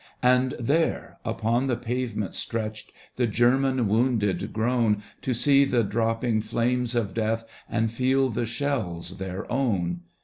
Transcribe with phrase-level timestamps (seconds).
[0.23, 2.91] And there, upon the pavement stretched.
[3.17, 9.19] The German wounded groan To see the dropping flames of death And feel the shells
[9.19, 9.99] their own.